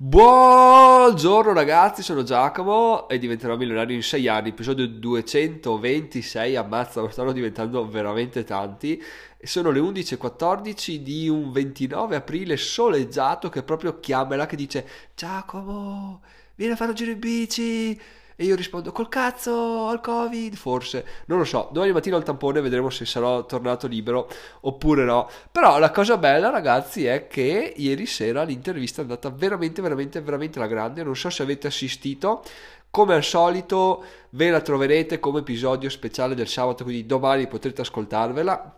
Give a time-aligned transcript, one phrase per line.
[0.00, 7.84] Buongiorno ragazzi, sono Giacomo e diventerò milionario in 6 anni, episodio 226, ammazza, stanno diventando
[7.84, 9.02] veramente tanti.
[9.42, 16.22] Sono le 11.14 di un 29 aprile soleggiato che proprio chiama là che dice Giacomo,
[16.54, 18.00] vieni a fare un giro in bici,
[18.40, 22.60] e io rispondo col cazzo al covid, forse, non lo so, domani mattina al tampone
[22.60, 24.28] vedremo se sarò tornato libero
[24.60, 25.28] oppure no.
[25.50, 30.60] Però la cosa bella ragazzi è che ieri sera l'intervista è andata veramente, veramente, veramente
[30.60, 32.44] alla grande, non so se avete assistito.
[32.90, 38.77] Come al solito ve la troverete come episodio speciale del sabato, quindi domani potrete ascoltarvela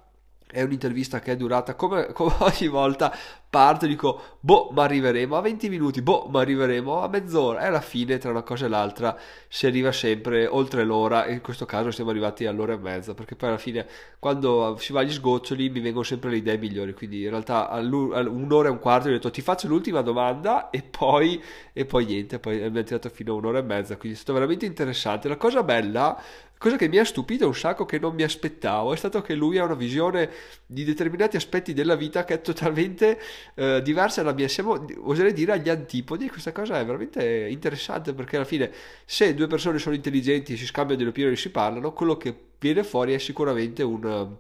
[0.51, 3.17] è un'intervista che è durata come, come, ogni volta.
[3.51, 7.81] Parto dico boh ma arriveremo a 20 minuti boh ma arriveremo a mezz'ora e alla
[7.81, 9.19] fine tra una cosa e l'altra
[9.49, 11.25] si arriva sempre oltre l'ora.
[11.25, 13.87] E in questo caso siamo arrivati all'ora e mezza perché poi alla fine
[14.21, 16.95] quando si va agli sgoccioli mi vengono sempre le idee migliori.
[16.95, 21.43] Quindi in realtà un'ora e un quarto ho detto ti faccio l'ultima domanda e poi,
[21.73, 22.39] e poi niente.
[22.39, 23.97] Poi abbiamo tirato fino a un'ora e mezza.
[23.97, 25.27] Quindi è stato veramente interessante.
[25.27, 26.23] La cosa bella
[26.61, 29.57] cosa che mi ha stupito un sacco che non mi aspettavo è stato che lui
[29.57, 30.31] ha una visione
[30.67, 33.19] di determinati aspetti della vita che è totalmente
[33.55, 34.47] eh, diversa dalla mia.
[34.47, 38.71] Siamo oserei dire agli antipodi questa cosa è veramente interessante perché alla fine
[39.07, 42.85] se due persone sono intelligenti si scambiano delle opinioni e si parlano quello che viene
[42.85, 44.37] fuori è sicuramente un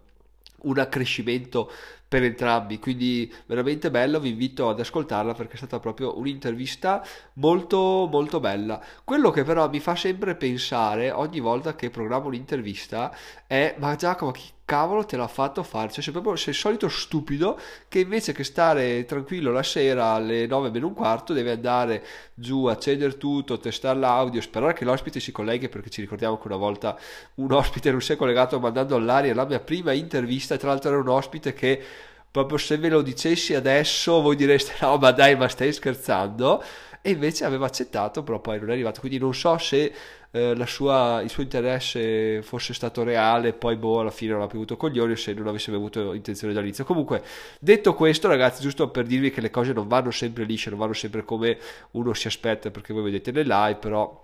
[0.62, 1.70] un accrescimento
[2.10, 8.08] per entrambi, quindi veramente bello, vi invito ad ascoltarla perché è stata proprio un'intervista molto
[8.10, 8.82] molto bella.
[9.04, 13.16] Quello che però mi fa sempre pensare ogni volta che programmo un'intervista
[13.46, 15.90] è ma Giacomo chi cavolo te l'ha fatto fare?
[15.90, 20.46] Cioè sei proprio sei il solito stupido che invece che stare tranquillo la sera alle
[20.46, 22.04] 9 meno un quarto deve andare
[22.34, 26.56] giù, accendere tutto, testare l'audio, sperare che l'ospite si colleghi perché ci ricordiamo che una
[26.56, 26.96] volta
[27.34, 30.56] un ospite non si è collegato mandando all'aria la mia prima intervista.
[30.56, 31.82] Tra l'altro era un ospite che
[32.30, 36.62] proprio se ve lo dicessi adesso voi direste no ma dai ma stai scherzando?
[37.02, 39.00] E invece aveva accettato però poi non è arrivato.
[39.00, 39.92] Quindi non so se
[40.32, 44.58] eh, sua, il suo interesse fosse stato reale poi boh alla fine non ha più
[44.58, 47.22] avuto coglioni se non avesse avuto intenzione dall'inizio comunque
[47.58, 50.92] detto questo ragazzi giusto per dirvi che le cose non vanno sempre lisce non vanno
[50.92, 51.58] sempre come
[51.92, 54.20] uno si aspetta perché voi vedete nel live però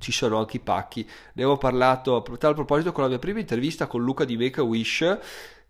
[0.00, 1.04] ci sono anche i pacchi.
[1.04, 4.64] Ne avevo parlato a proposito con la mia prima intervista con Luca di Make a
[4.64, 5.18] Wish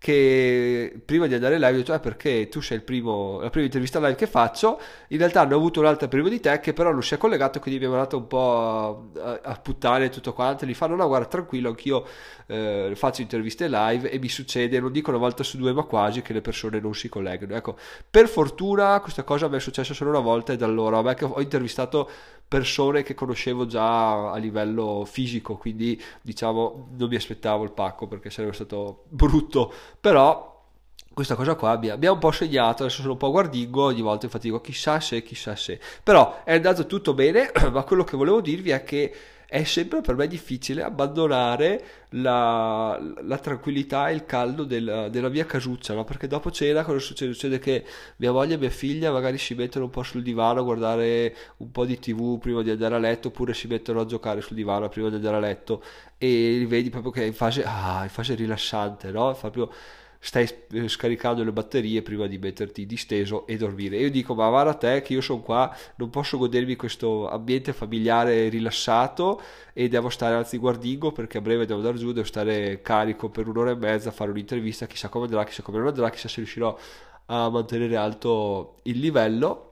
[0.01, 3.67] che prima di andare live ho detto eh, perché tu sei il primo, la prima
[3.67, 4.81] intervista live che faccio?
[5.09, 7.59] In realtà ne ho avuto un'altra prima di te che però non si è collegato
[7.59, 10.65] quindi mi ha mandato un po' a, a puttane e tutto quanto.
[10.65, 12.03] Gli fanno no guarda tranquillo anch'io
[12.47, 16.23] eh, faccio interviste live e mi succede non dico una volta su due ma quasi
[16.23, 17.53] che le persone non si collegano.
[17.53, 17.77] Ecco
[18.09, 21.25] per fortuna questa cosa mi è successa solo una volta e da allora vabbè che
[21.25, 22.09] ho intervistato
[22.51, 28.29] persone che conoscevo già a livello fisico quindi diciamo non mi aspettavo il pacco perché
[28.29, 30.50] sarebbe stato brutto però
[31.13, 34.25] questa cosa qua mi ha un po' segnato, adesso sono un po' guardingo, ogni volta
[34.25, 35.79] infatti dico chissà se, chissà se.
[36.03, 39.13] Però è andato tutto bene, ma quello che volevo dirvi è che
[39.51, 45.45] è sempre per me difficile abbandonare la, la tranquillità e il caldo del, della mia
[45.45, 46.05] casuccia, no?
[46.05, 47.33] perché dopo cena cosa succede?
[47.33, 47.83] Succede che
[48.15, 51.69] mia moglie e mia figlia magari si mettono un po' sul divano a guardare un
[51.69, 54.87] po' di tv prima di andare a letto, oppure si mettono a giocare sul divano
[54.87, 55.83] prima di andare a letto
[56.17, 59.35] e vedi proprio che è in fase, ah, in fase rilassante, no?
[59.37, 59.69] proprio
[60.23, 63.97] stai eh, scaricando le batterie prima di metterti disteso e dormire.
[63.97, 68.47] Io dico, ma guarda te che io sono qua, non posso godermi questo ambiente familiare
[68.47, 69.41] rilassato
[69.73, 73.47] e devo stare anzi guardingo perché a breve devo andare giù, devo stare carico per
[73.47, 76.35] un'ora e mezza a fare un'intervista, chissà come andrà, chissà come non andrà, chissà se
[76.35, 76.77] riuscirò
[77.25, 79.69] a mantenere alto il livello.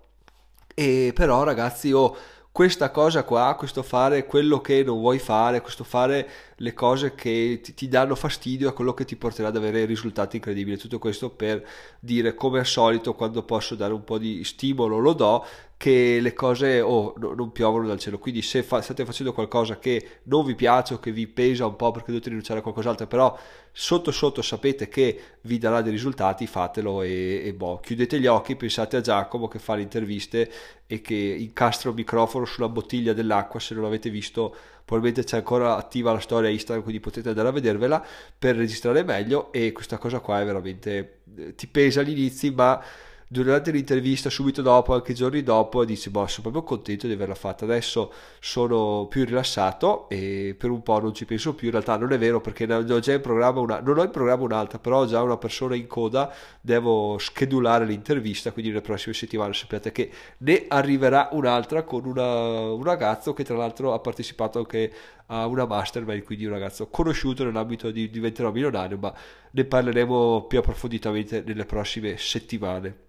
[0.74, 2.16] E però ragazzi, io
[2.52, 7.60] questa cosa qua, questo fare quello che non vuoi fare, questo fare le cose che
[7.64, 10.78] ti, ti, danno fastidio è quello che ti porterà ad avere risultati incredibili.
[10.78, 11.66] Tutto questo per
[12.00, 15.46] dire come al solito quando posso dare un po' di stimolo lo do
[15.80, 18.20] che le cose oh, no, non piovono dal cielo.
[18.20, 21.78] Quindi se fa, state facendo qualcosa che non vi piace o che vi pesa un
[21.78, 23.40] po' perché dovete rinunciare a qualcos'altro, però
[23.72, 28.58] sotto sotto sapete che vi darà dei risultati, fatelo e, e boh, chiudete gli occhi,
[28.58, 30.52] pensate a Giacomo che fa le interviste
[30.86, 34.54] e che incastra un microfono sulla bottiglia dell'acqua, se non l'avete visto
[34.84, 38.04] probabilmente c'è ancora attiva la storia Instagram quindi potete andare a vedervela
[38.40, 42.84] per registrare meglio e questa cosa qua è veramente eh, ti pesa all'inizio ma
[43.32, 47.64] durante l'intervista subito dopo, anche giorni dopo, dici, boh, sono proprio contento di averla fatta.
[47.66, 51.68] Adesso sono più rilassato e per un po' non ci penso più.
[51.68, 54.44] In realtà non è vero perché ho già in programma una, non ho in programma
[54.44, 59.54] un'altra, però ho già una persona in coda, devo schedulare l'intervista, quindi nelle prossime settimane
[59.54, 60.10] sappiate che
[60.40, 64.92] ne arriverà un'altra con una, un ragazzo che tra l'altro ha partecipato anche
[65.28, 69.14] a una mastermind, quindi un ragazzo conosciuto nell'ambito di diventerò milionario, ma
[69.52, 73.08] ne parleremo più approfonditamente nelle prossime settimane.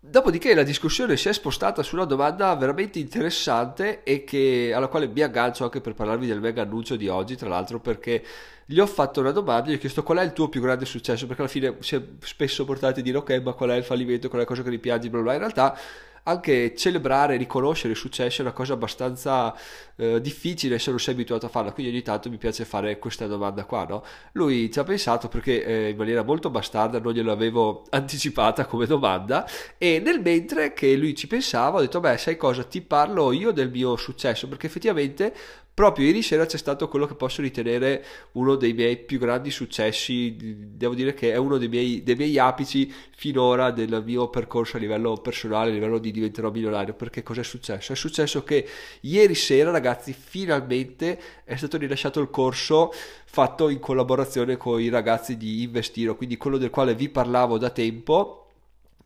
[0.00, 5.08] Dopodiché la discussione si è spostata su una domanda veramente interessante e che, alla quale
[5.08, 8.24] mi aggancio anche per parlarvi del mega annuncio di oggi, tra l'altro perché
[8.64, 11.26] gli ho fatto una domanda, gli ho chiesto qual è il tuo più grande successo,
[11.26, 14.28] perché alla fine si è spesso portati a dire ok, ma qual è il fallimento,
[14.28, 15.32] qual è la cosa che ripiangi, bla bla.
[15.32, 15.76] In realtà
[16.22, 19.52] anche celebrare, riconoscere i successi è una cosa abbastanza
[20.00, 23.26] eh, difficile se non sei abituato a farla, quindi ogni tanto mi piace fare questa
[23.26, 24.04] domanda qua, no?
[24.32, 28.86] Lui ci ha pensato perché eh, in maniera molto bastarda non glielo avevo anticipata come
[28.86, 29.46] domanda
[29.76, 33.50] e nel mentre che lui ci pensava ho detto beh sai cosa ti parlo io
[33.50, 35.32] del mio successo perché effettivamente
[35.78, 40.34] proprio ieri sera c'è stato quello che posso ritenere uno dei miei più grandi successi,
[40.74, 44.80] devo dire che è uno dei miei, dei miei apici finora del mio percorso a
[44.80, 47.92] livello personale, a livello di diventerò milionario, perché cos'è successo?
[47.92, 48.66] È successo che
[49.02, 52.92] ieri sera ragazzi finalmente è stato rilasciato il corso
[53.24, 57.70] fatto in collaborazione con i ragazzi di Investiro, quindi quello del quale vi parlavo da
[57.70, 58.48] tempo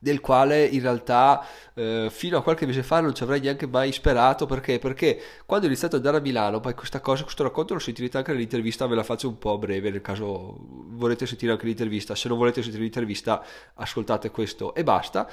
[0.02, 3.92] del quale in realtà eh, fino a qualche mese fa non ci avrei neanche mai
[3.92, 4.46] sperato.
[4.46, 4.80] Perché?
[4.80, 8.16] perché quando ho iniziato ad andare a Milano poi questa cosa, questo racconto lo sentirete
[8.16, 12.16] anche nell'intervista ve la faccio un po' breve nel caso volete sentire anche l'intervista.
[12.16, 13.44] Se non volete sentire l'intervista
[13.74, 15.28] ascoltate questo e basta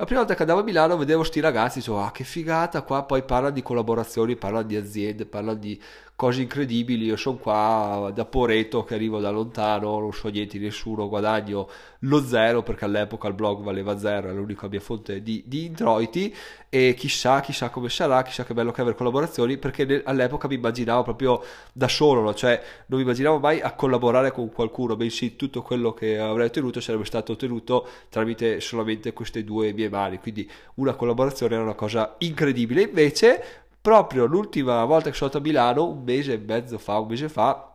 [0.00, 3.02] la prima volta che andavo a Milano vedevo sti ragazzi, dicevo, ah che figata, qua.
[3.02, 5.78] Poi parlano di collaborazioni, parlano di aziende, parlano di
[6.20, 10.64] cose incredibili, io sono qua da Poreto che arrivo da lontano, non so niente di
[10.64, 11.66] nessuno, guadagno
[12.00, 16.34] lo zero perché all'epoca il blog valeva zero, è l'unica mia fonte di, di introiti.
[16.72, 20.54] E chissà, chissà come sarà, chissà che bello che avere collaborazioni perché nel, all'epoca mi
[20.54, 21.42] immaginavo proprio
[21.72, 22.32] da solo, no?
[22.34, 26.80] cioè non mi immaginavo mai a collaborare con qualcuno, bensì tutto quello che avrei ottenuto
[26.80, 32.14] sarebbe stato ottenuto tramite solamente queste due mie mani, quindi una collaborazione era una cosa
[32.18, 33.42] incredibile, invece
[33.80, 37.28] proprio l'ultima volta che sono andato a Milano, un mese e mezzo fa, un mese
[37.28, 37.70] fa,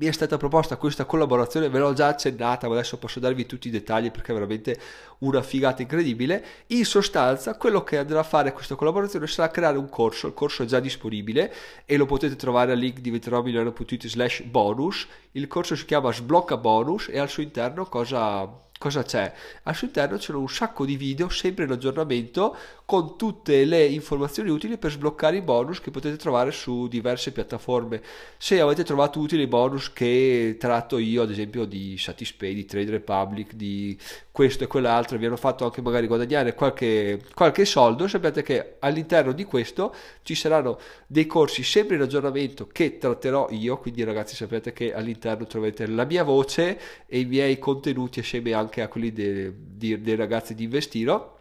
[0.00, 3.68] mi è stata proposta questa collaborazione, ve l'ho già accennata, ma adesso posso darvi tutti
[3.68, 4.80] i dettagli perché è veramente
[5.18, 6.42] una figata incredibile.
[6.68, 10.62] In sostanza, quello che andrà a fare questa collaborazione sarà creare un corso, il corso
[10.62, 11.52] è già disponibile
[11.84, 15.06] e lo potete trovare al link diventeromilionario.it slash bonus.
[15.32, 19.30] Il corso si chiama Sblocca Bonus e al suo interno cosa cosa c'è?
[19.64, 22.56] Al suo interno c'è un sacco di video sempre in aggiornamento
[22.86, 28.00] con tutte le informazioni utili per sbloccare i bonus che potete trovare su diverse piattaforme.
[28.38, 32.90] Se avete trovato utili i bonus che tratto io, ad esempio di Satispay, di Trade
[32.90, 33.96] Republic, di
[34.32, 39.32] questo e quell'altro, vi hanno fatto anche magari guadagnare qualche, qualche soldo, sappiate che all'interno
[39.32, 44.72] di questo ci saranno dei corsi sempre in aggiornamento che tratterò io, quindi ragazzi sapete
[44.72, 49.12] che all'interno troverete la mia voce e i miei contenuti assieme anche anche a quelli
[49.12, 51.38] dei, dei, dei ragazzi di Investiro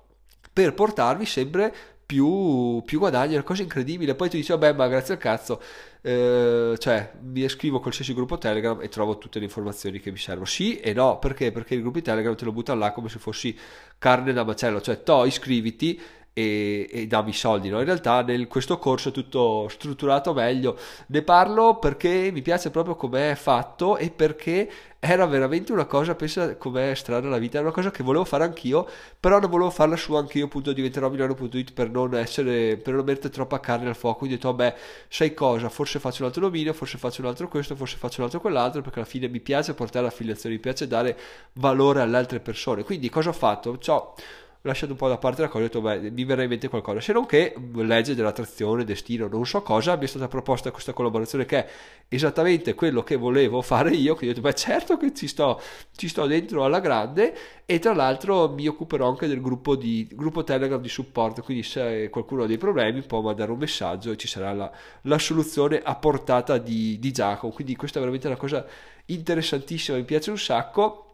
[0.51, 1.73] per portarvi sempre
[2.05, 4.15] più, più guadagni, è una cosa incredibile.
[4.15, 5.61] Poi ti dici, vabbè, ma grazie al cazzo,
[6.01, 10.17] eh, cioè mi iscrivo a qualsiasi gruppo Telegram e trovo tutte le informazioni che mi
[10.17, 10.47] servono.
[10.47, 11.51] Sì e no, perché?
[11.51, 13.55] Perché i gruppi Telegram te lo buttano là come se fossi
[13.99, 16.01] carne da macello, cioè to, iscriviti
[16.39, 17.69] e, e dammi i soldi.
[17.69, 17.79] No?
[17.79, 20.77] In realtà in questo corso è tutto strutturato meglio.
[21.07, 24.69] Ne parlo perché mi piace proprio come è fatto e perché
[25.01, 28.43] era veramente una cosa, pensa com'è strana la vita, era una cosa che volevo fare
[28.43, 28.85] anch'io,
[29.17, 33.05] però non volevo farla su anche io, appunto, diventerò milano.it per non essere, per non
[33.05, 34.75] mettere troppa carne al fuoco, quindi ho detto, vabbè,
[35.07, 38.25] sai cosa, forse faccio un altro dominio, forse faccio un altro questo, forse faccio un
[38.25, 41.17] altro quell'altro, perché alla fine mi piace portare l'affiliazione, mi piace dare
[41.53, 43.77] valore alle altre persone, quindi cosa ho fatto?
[43.77, 44.15] Ciao
[44.61, 46.99] lasciato un po' da parte la cosa, ho detto, beh, mi verrà in mente qualcosa.
[46.99, 51.45] Se non che legge dell'attrazione, destino, non so cosa, mi è stata proposta questa collaborazione
[51.45, 51.69] che è
[52.09, 55.61] esattamente quello che volevo fare io, quindi ho detto, beh, certo che ci sto,
[55.95, 57.35] ci sto dentro alla grande
[57.65, 62.09] e tra l'altro mi occuperò anche del gruppo, di, gruppo Telegram di supporto, quindi se
[62.09, 64.71] qualcuno ha dei problemi può mandare un messaggio e ci sarà la,
[65.03, 67.53] la soluzione a portata di, di Giacomo.
[67.53, 68.65] Quindi questa è veramente una cosa
[69.05, 71.08] interessantissima, mi piace un sacco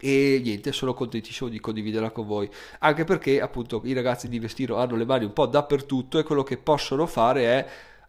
[0.00, 2.48] e niente, sono contentissimo di condividerla con voi,
[2.80, 6.44] anche perché appunto i ragazzi di Investiro hanno le mani un po' dappertutto e quello
[6.44, 7.66] che possono fare è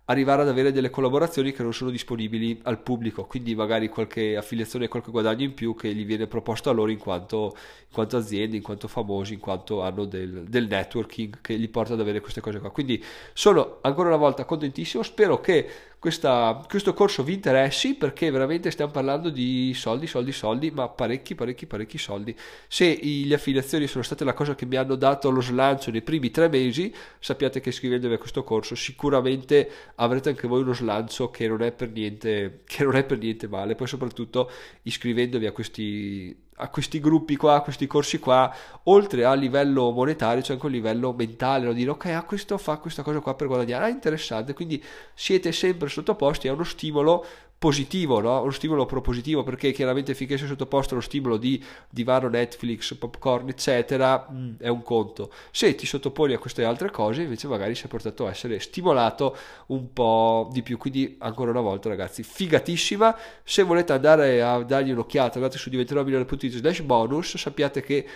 [0.10, 4.88] arrivare ad avere delle collaborazioni che non sono disponibili al pubblico, quindi magari qualche affiliazione,
[4.88, 8.56] qualche guadagno in più che gli viene proposto a loro in quanto, in quanto aziende,
[8.56, 12.42] in quanto famosi, in quanto hanno del, del, networking che gli porta ad avere queste
[12.42, 12.72] cose qua.
[12.72, 13.04] Quindi
[13.34, 18.92] sono ancora una volta contentissimo, spero che questa, questo corso vi interessi perché veramente stiamo
[18.92, 22.34] parlando di soldi, soldi, soldi, ma parecchi, parecchi, parecchi soldi.
[22.70, 26.32] Se le affiliazioni sono state la cosa che mi hanno dato lo slancio nei primi
[26.32, 31.48] tre mesi, sappiate che iscrivendovi a questo corso sicuramente avrete anche voi uno slancio che
[31.50, 33.76] non è per niente, che non è per niente male.
[33.76, 34.50] Poi soprattutto
[34.84, 40.42] iscrivendovi a questi a questi gruppi qua, a questi corsi qua, oltre a livello monetario,
[40.42, 41.74] c'è anche un livello mentale, no?
[41.74, 45.88] dire ok, ah, questo fa questa cosa qua per guadagnare, ah, interessante, quindi siete sempre
[45.88, 47.26] sottoposti a uno stimolo
[47.60, 48.42] positivo, no?
[48.42, 54.28] uno stimolo propositivo perché chiaramente finché sei sottoposto allo stimolo di divano, Netflix, popcorn eccetera
[54.32, 55.30] mm, è un conto.
[55.52, 59.36] Se ti sottoponi a queste altre cose invece magari sei portato a essere stimolato
[59.68, 60.78] un po' di più.
[60.78, 63.16] Quindi ancora una volta ragazzi figatissima.
[63.44, 68.08] Se volete andare a dargli un'occhiata andate su diventerò.it slash bonus sappiate che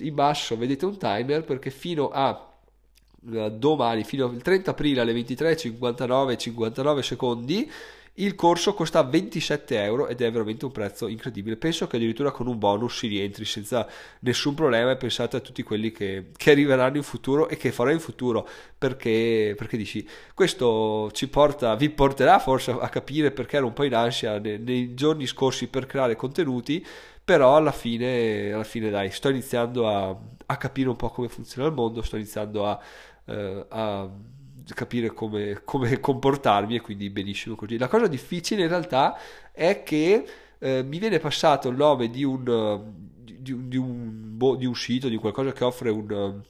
[0.00, 2.48] in basso vedete un timer perché fino a
[3.32, 7.70] eh, domani fino al 30 aprile alle 23.59 59 secondi
[8.18, 11.56] il corso costa 27 euro ed è veramente un prezzo incredibile.
[11.56, 13.86] Penso che addirittura con un bonus si rientri senza
[14.20, 14.90] nessun problema.
[14.90, 18.48] E pensate a tutti quelli che, che arriveranno in futuro e che farò in futuro.
[18.76, 23.84] Perché, perché dici, questo ci porta, vi porterà forse a capire perché ero un po'
[23.84, 26.84] in ansia nei, nei giorni scorsi per creare contenuti.
[27.24, 31.68] Però alla fine, alla fine dai, sto iniziando a, a capire un po' come funziona
[31.68, 32.80] il mondo, sto iniziando a,
[33.26, 34.10] uh, a
[34.74, 37.78] capire come, come, comportarmi e quindi benissimo così.
[37.78, 39.16] La cosa difficile in realtà
[39.52, 40.26] è che
[40.58, 42.92] eh, mi viene passato il nome di un,
[43.24, 46.42] di, di, un, di un sito, di qualcosa che offre un...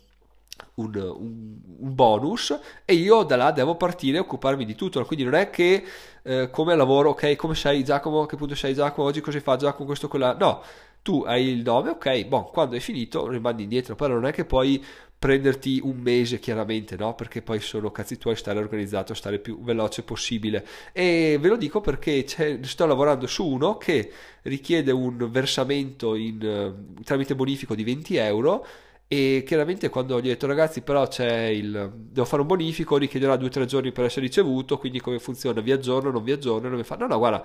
[0.74, 5.24] Un, un, un, bonus e io da là devo partire e occuparmi di tutto quindi
[5.24, 5.84] non è che
[6.22, 9.86] eh, come lavoro ok come sei Giacomo che punto sei Giacomo oggi cosa fa Giacomo
[9.86, 10.62] questo quella no
[11.02, 14.44] tu hai il nome ok boh, quando è finito rimandi indietro però non è che
[14.44, 14.84] poi
[15.18, 17.14] prenderti un mese chiaramente, no?
[17.14, 20.64] Perché poi sono cazzi tuoi stare organizzato, stare più veloce possibile.
[20.92, 22.24] E ve lo dico perché
[22.62, 28.64] sto lavorando su uno che richiede un versamento in, uh, tramite bonifico di 20 euro
[29.10, 33.36] e chiaramente quando gli ho detto ragazzi però c'è il devo fare un bonifico richiederà
[33.36, 36.84] 2-3 giorni per essere ricevuto quindi come funziona vi aggiorno non vi aggiorno non mi
[36.84, 37.42] fa no no guarda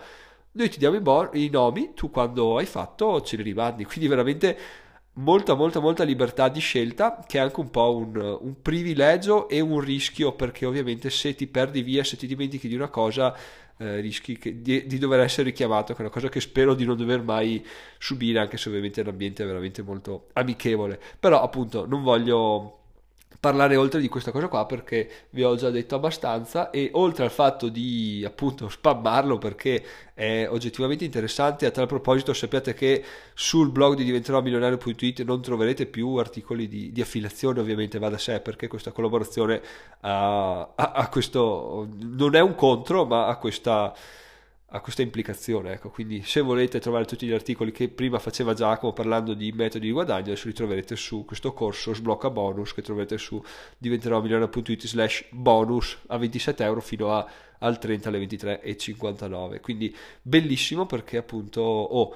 [0.51, 4.07] noi ti diamo i, bo- i nomi tu quando hai fatto ce li rimandi quindi
[4.09, 4.57] veramente
[5.15, 9.59] molta molta molta libertà di scelta che è anche un po' un, un, privilegio e
[9.59, 13.35] un rischio perché ovviamente se ti perdi via se ti dimentichi di una cosa
[13.77, 16.85] eh, rischi che, di, di, dover essere richiamato che è una cosa che spero di
[16.85, 17.65] non dover mai
[17.97, 20.99] subire anche se ovviamente l'ambiente è veramente molto amichevole.
[21.19, 22.82] Però appunto non voglio
[23.39, 27.31] parlare oltre di questa cosa qua perché vi ho già detto abbastanza e oltre al
[27.31, 33.95] fatto di appunto spammarlo perché è oggettivamente interessante a tal proposito sappiate che sul blog
[33.95, 38.67] di diventerò milionario.it non troverete più articoli di, di, affiliazione ovviamente va da sé perché
[38.67, 39.61] questa collaborazione
[40.01, 43.93] ha, ha, ha questo non è un contro ma ha questa
[44.75, 45.73] ha questa implicazione.
[45.73, 45.89] Ecco.
[45.89, 49.91] Quindi se volete trovare tutti gli articoli che prima faceva Giacomo parlando di metodi di
[49.91, 53.41] guadagno, adesso li troverete su questo corso sblocca bonus che troverete su
[53.77, 57.27] diventerò milionario.it slash bonus a 27 euro fino a,
[57.59, 59.59] al 30 alle 23 e 59.
[59.59, 61.61] Quindi bellissimo perché appunto...
[61.61, 62.15] Oh,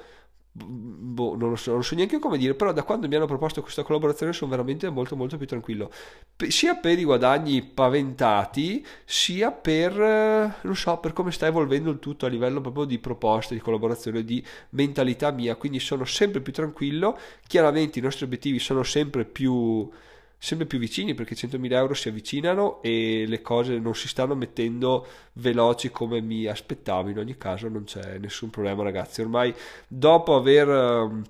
[0.66, 3.62] boh, non, lo so, non so neanche come dire, però da quando mi hanno proposto
[3.62, 5.92] questa collaborazione sono veramente molto molto più tranquillo,
[6.36, 11.92] P- sia per i guadagni paventati, sia per, eh, non so, per come sta evolvendo
[11.92, 16.42] il tutto a livello proprio di proposte, di collaborazione, di mentalità mia, quindi sono sempre
[16.42, 19.90] più tranquillo, chiaramente i nostri obiettivi sono sempre più
[20.38, 25.06] sempre più vicini perché 100.000 euro si avvicinano e le cose non si stanno mettendo
[25.34, 27.10] veloci come mi aspettavo.
[27.10, 29.22] In ogni caso non c'è nessun problema ragazzi.
[29.22, 29.54] Ormai
[29.88, 31.24] dopo aver ehm,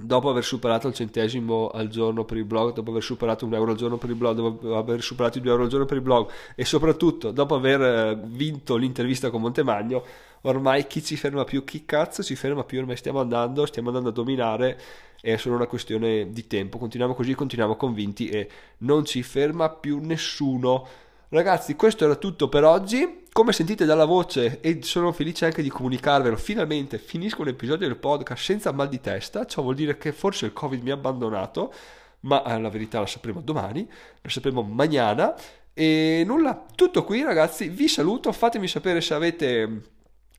[0.00, 3.72] dopo aver superato il centesimo al giorno per il blog, dopo aver superato un euro
[3.72, 6.02] al giorno per il blog, dopo aver superato i due euro al giorno per il
[6.02, 10.04] blog e soprattutto dopo aver eh, vinto l'intervista con Montemagno,
[10.42, 14.08] ormai chi ci ferma più, chi cazzo ci ferma più, ormai stiamo andando, stiamo andando
[14.10, 14.78] a dominare
[15.20, 16.78] è solo una questione di tempo.
[16.78, 20.86] Continuiamo così, continuiamo convinti e non ci ferma più nessuno.
[21.28, 23.19] Ragazzi, questo era tutto per oggi.
[23.40, 27.96] Come sentite dalla voce, e sono felice anche di comunicarvelo, finalmente finisco un episodio del
[27.96, 29.46] podcast senza mal di testa.
[29.46, 31.72] Ciò vuol dire che forse il Covid mi ha abbandonato,
[32.20, 33.88] ma eh, la verità la sapremo domani,
[34.20, 35.34] la sapremo mañana.
[35.72, 39.80] E nulla, tutto qui ragazzi, vi saluto, fatemi sapere se avete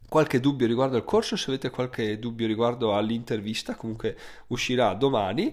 [0.07, 4.15] qualche dubbio riguardo al corso, se avete qualche dubbio riguardo all'intervista, comunque
[4.49, 5.51] uscirà domani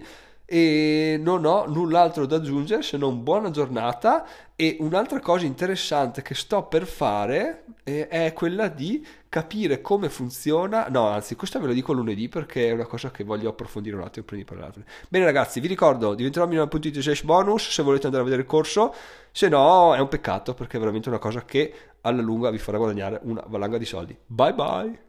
[0.51, 4.25] e non ho null'altro da aggiungere se non buona giornata
[4.55, 11.07] e un'altra cosa interessante che sto per fare è quella di capire come funziona no
[11.07, 14.25] anzi questo ve lo dico lunedì perché è una cosa che voglio approfondire un attimo
[14.25, 18.25] prima di parlarne bene ragazzi vi ricordo diventerò milano.it slash bonus se volete andare a
[18.25, 18.93] vedere il corso
[19.31, 22.77] se no è un peccato perché è veramente una cosa che alla lunga vi farà
[22.77, 24.17] guadagnare una valanga di soldi.
[24.25, 25.08] Bye bye!